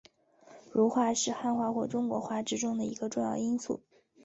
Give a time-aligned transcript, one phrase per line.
[0.71, 3.81] 儒化是汉化或中国化之中的一个重要因素。